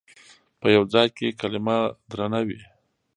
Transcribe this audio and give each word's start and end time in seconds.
په 0.59 0.67
یوه 0.75 0.87
ځای 0.93 1.07
کې 1.17 1.37
کلمه 1.39 1.77
درنه 2.11 2.39
وي. 2.47 2.61